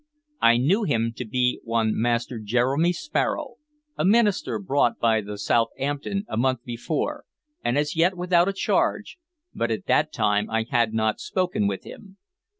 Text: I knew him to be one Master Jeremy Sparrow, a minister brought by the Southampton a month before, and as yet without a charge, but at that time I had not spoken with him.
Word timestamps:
I 0.41 0.57
knew 0.57 0.81
him 0.81 1.13
to 1.17 1.25
be 1.25 1.59
one 1.63 1.91
Master 1.93 2.39
Jeremy 2.39 2.91
Sparrow, 2.91 3.57
a 3.95 4.03
minister 4.03 4.57
brought 4.57 4.97
by 4.97 5.21
the 5.21 5.37
Southampton 5.37 6.25
a 6.27 6.35
month 6.35 6.63
before, 6.65 7.25
and 7.63 7.77
as 7.77 7.95
yet 7.95 8.17
without 8.17 8.49
a 8.49 8.53
charge, 8.53 9.19
but 9.53 9.69
at 9.69 9.85
that 9.85 10.11
time 10.11 10.49
I 10.49 10.63
had 10.67 10.95
not 10.95 11.19
spoken 11.19 11.67
with 11.67 11.83
him. 11.83 12.17